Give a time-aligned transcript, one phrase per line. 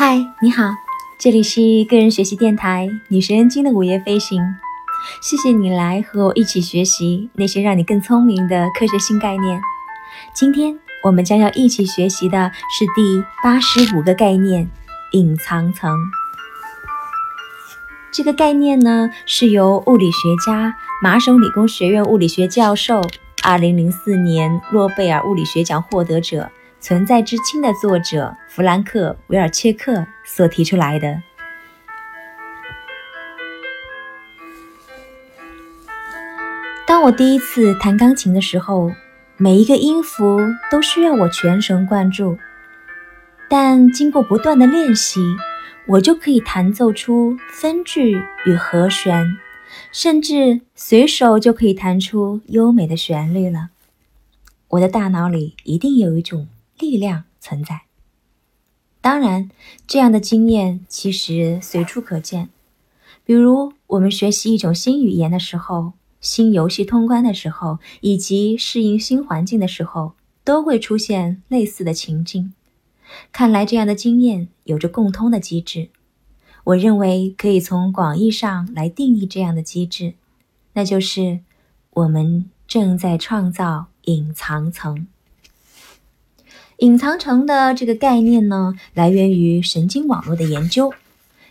[0.00, 0.62] 嗨，你好，
[1.18, 1.60] 这里是
[1.90, 4.40] 个人学习电台女神经的午夜飞行。
[5.20, 9.60] 谢谢你来和我一起学习那些让你更聪明的科学新概念。
[10.32, 14.70] 今天我们将要一起学习的是第八十五个概念——
[15.10, 15.92] 隐藏层。
[18.12, 23.02] 这个概念呢，是由物理学家、麻省理工学院物理学教授、
[23.42, 26.42] 二零零四年诺贝尔物理学奖获得者。
[26.80, 31.22] 《存在之轻》的作者弗兰克·维尔切克所提出来的。
[36.86, 38.92] 当我第一次弹钢琴的时候，
[39.36, 40.38] 每一个音符
[40.70, 42.38] 都需要我全神贯注。
[43.48, 45.20] 但经过不断的练习，
[45.86, 49.36] 我就可以弹奏出分句与和弦，
[49.90, 53.70] 甚至随手就可以弹出优美的旋律了。
[54.68, 56.48] 我的大脑里一定有一种。
[56.78, 57.82] 力量存在。
[59.00, 59.50] 当然，
[59.86, 62.50] 这样的经验其实随处可见。
[63.24, 72.52] 比如，我们学习一种新语言的时候、新游戏通关的时候，以及适应新环境的时候，都会出现类似的情境。
[73.32, 75.90] 看来，这样的经验有着共通的机制。
[76.64, 80.14] 我认为可以从广义上来定义这样的机制，
[80.74, 81.40] 那就是
[81.90, 85.06] 我们正在创造隐藏层。
[86.78, 90.94] 隐藏层的这个概念呢，来源于神经网络的研究。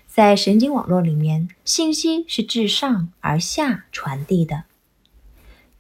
[0.08, 4.64] 在神经网络里面，信息是自上而下传递的。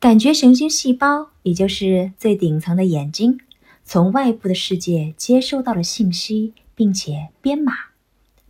[0.02, 3.40] 感觉神经细胞，也就是最顶层的眼睛，
[3.86, 7.74] 从外部的世界接收到了信息，并且编码，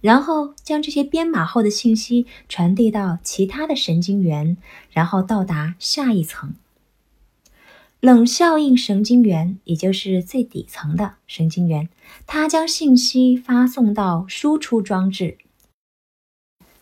[0.01, 4.57] 然后将这些编码后的信息传递到其他的神经元，
[4.89, 6.55] 然后到达下一层。
[7.99, 11.89] 冷效应神经元，也就是最底层的神经元，
[12.27, 15.39] 它将信息发送到输出装置，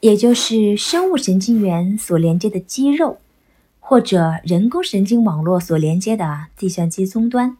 [0.01, 3.19] 也就是生物神经元所连接的肌肉，
[3.79, 7.57] 或者人工神经网络所连接的计算机终端。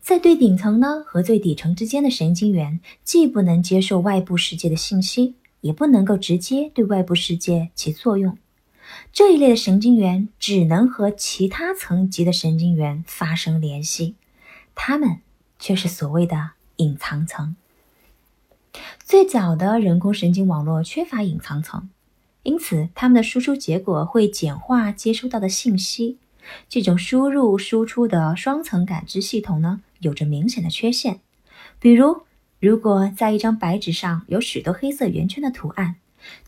[0.00, 8.38] 在最顶层呢和最底层之间的神经元，既不能接受外部世界的信息，也不能够直接对外部世界起作用。
[9.12, 14.14] 这一类的神经元只能和其他层级的神经元发生联系，
[14.74, 15.20] 它们
[15.58, 17.56] 却是所谓的隐藏层。
[19.04, 21.88] 最早的人工神经网络缺乏隐藏层，
[22.42, 26.18] 因此它们的输出结果会简化接收到的信息。
[26.68, 31.20] 这种输入输出的双层感知系统呢，有着明显的缺陷。
[31.80, 32.22] 比如，
[32.60, 35.96] 如果在一张白纸上有许多黑色圆圈的图案。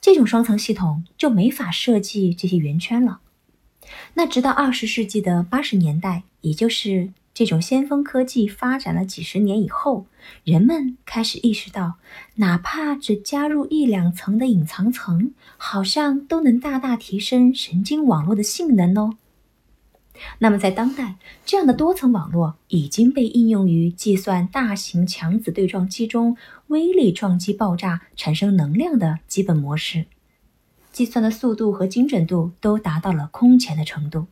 [0.00, 3.20] 这种双层系统就没法设计这些圆圈了。
[4.14, 10.06] 那直到二十世纪的八十年代，也就是这种先锋科技发展了几十年以后，
[10.44, 11.94] 人们开始意识到，
[12.34, 19.16] 哪怕只加入一两层的隐藏层，好像都能大大提升神经网络的性能哦。
[20.38, 26.36] 那么，在当代，这样的多层网络已经被应用于计算大型强子对撞机中
[26.68, 30.06] 微粒撞击爆炸产生能量的基本模式，
[30.92, 34.26] 计算的速度和精准度都达到了空前的程度。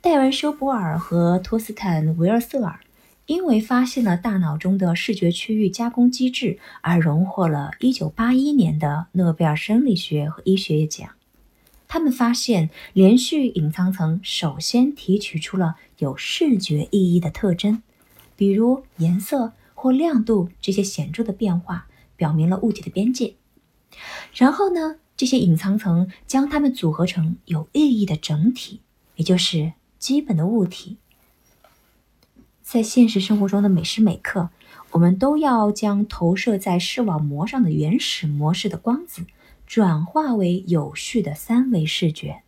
[0.00, 2.80] 戴文·休伯尔和托斯坦·维尔瑟尔
[3.24, 11.08] 因为发现了大脑中的视觉区域加工机制，而荣获了1981年的诺贝尔生理学和医学奖。
[11.94, 17.84] 他们发现，连续隐藏层首先提取出了有视觉意义的特征，
[18.34, 23.34] 比如颜色或亮度这些显著的变化，表明了物体的边界。
[24.34, 28.80] 然后呢，这些隐藏层将它们组合成有意义的整体，
[29.14, 30.96] 也就是基本的物体。
[32.60, 34.50] 在现实生活中的每时每刻，
[34.90, 39.24] 我们都要将投射在视网膜上的原始模式的光子。
[39.66, 42.42] 转化为有序的三维视觉，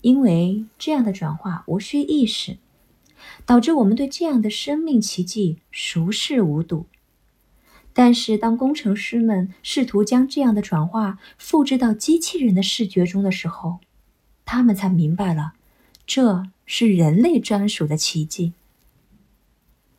[0.00, 2.58] 因为这样的转化无需意识，
[3.44, 6.86] 导致我们对这样的生命奇迹熟视无睹。
[7.92, 13.80] 但是，当工程师们试图将这样的转化复制到机器人的视觉中的时候，
[14.44, 15.52] 他们才明白了，
[16.06, 18.52] 这是人类专属的奇迹。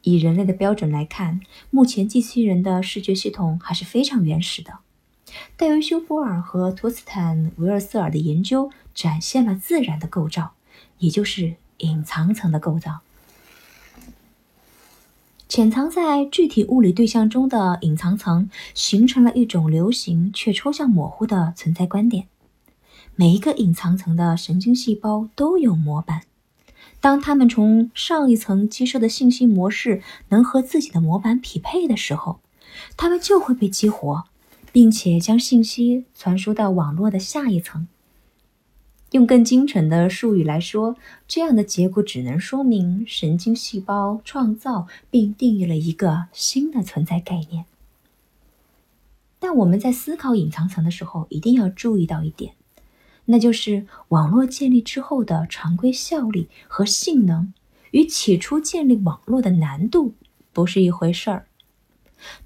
[0.04, 4.80] 以人类的标准来看，目前机器人的视觉系统还是非常原始的。
[5.58, 10.52] 戴维·休波尔和托斯坦·维尔瑟尔的研究展现了自然的构造，
[11.00, 13.00] 也就是隐藏层的构造。
[15.48, 22.28] 潜藏在具体物理对象中的隐藏层，形成了一种流行却抽象模糊的存在观点。
[23.16, 26.22] 每一个隐藏层的神经细胞都有模板，
[27.02, 32.40] 当它们从上一层接收的信息模式能和自己的模板匹配的时候。
[32.96, 34.24] 它们就会被激活，
[34.71, 37.88] 并且将信息传输到网络的下一层。
[39.12, 40.95] 用更精准的术语来说，
[41.27, 47.65] 这样的结果只能说明神经细胞创造并定义了一个新的存在概念。
[49.38, 52.53] 但我们在思考隐藏层的时候，一定要注意到一点，
[53.25, 57.53] 那就是网络建立之后的常规效率和性能，
[57.91, 60.13] 与起初建立网络的难度
[60.53, 61.47] 不是一回事儿。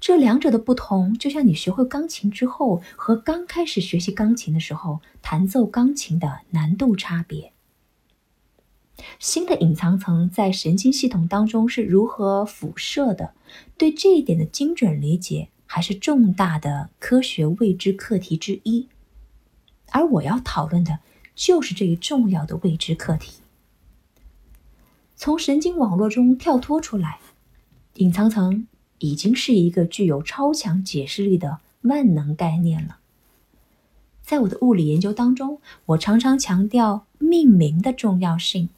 [0.00, 7.52] 这两者的不同，就像你学会钢琴之后和刚开始学习钢琴的时候弹奏钢琴的难度差别。
[9.18, 13.34] 新的隐藏层在神经系统当中是如何辐射的？
[13.76, 18.88] 对这一点的精准理解，还是重大的科学未知课题之一。
[19.90, 21.00] 而我要讨论的，
[21.34, 23.42] 就是这一重要的未知课题。
[25.14, 27.20] 从神经网络中跳脱出来，
[27.94, 28.66] 隐藏层。
[28.98, 32.98] 已经是一个具有超强解释力的万能概念了。
[34.22, 38.68] 在我的物理研究当中，我常常强调命名的重要性。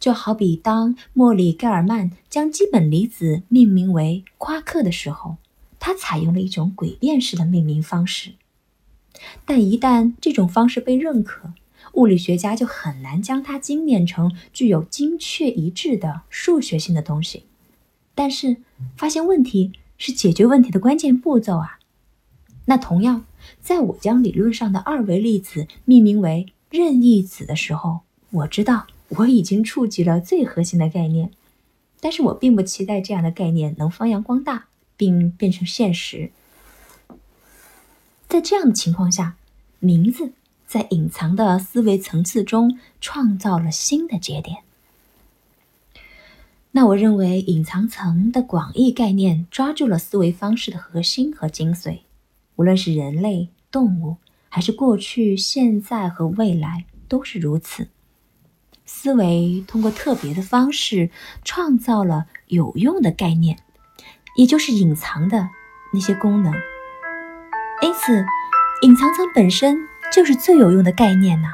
[0.00, 5.36] 就好比当莫里盖尔曼将基本粒子命名为夸克的时候，
[5.78, 8.32] 他采用了一种诡辩式的命名方式。
[9.44, 11.52] 但一旦这种方式被认可，
[11.92, 17.44] 物理学家就很难将它精炼成具有精确一致的数学性的东西。
[18.14, 18.56] 但是，
[18.96, 21.78] 发现问题是解决问题的关键步骤啊。
[22.66, 23.24] 那同样，
[23.60, 28.00] 在我将理论上的二维粒子命名为任意子的时候，
[28.30, 31.30] 我知道我已经触及了最核心的概念。
[32.00, 36.30] 但是我并不期待这样的概念能发扬光大并变成现实。
[38.28, 39.36] 在这样的情况下，
[39.78, 40.32] 名字
[40.66, 44.65] 在隐藏的思维层次中创造了新的节点。
[46.76, 52.00] 那我认为，隐藏层的广义概念抓住了思维方式的核心和精髓。
[52.56, 54.18] 无论是人类、动物，
[54.50, 57.88] 还是过去、现在和未来，都是如此。
[58.84, 61.08] 思维通过特别的方式
[61.42, 63.58] 创造了有用的概念，
[64.36, 65.48] 也就是隐藏的
[65.94, 66.52] 那些功能。
[67.80, 68.22] 因此，
[68.82, 69.78] 隐藏层本身
[70.12, 71.48] 就是最有用的概念呐，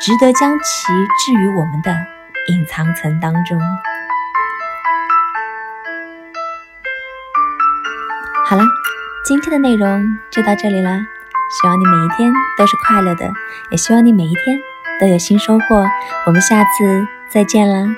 [0.00, 0.92] 值得将其
[1.24, 1.96] 置于我们的
[2.48, 3.56] 隐藏层当中。
[8.48, 8.62] 好了，
[9.26, 10.90] 今天的内容就到这里啦。
[11.50, 13.30] 希望你每一天都是快乐的，
[13.70, 14.58] 也希望你每一天
[14.98, 15.84] 都有新收获。
[16.26, 17.94] 我们下次再见啦！